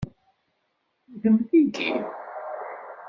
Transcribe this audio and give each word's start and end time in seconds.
Ddem 1.13 1.37
tigi. 1.47 1.89